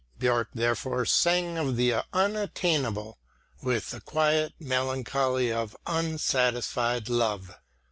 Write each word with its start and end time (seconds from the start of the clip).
Björck 0.19 0.47
therefore 0.55 1.05
sang 1.05 1.59
of 1.59 1.75
the 1.75 2.03
unattainable 2.11 3.19
with 3.61 3.91
the 3.91 4.01
quiet 4.01 4.51
melancholy 4.59 5.51
of 5.53 5.77
unsatisfied 5.85 7.07
love. 7.07 7.55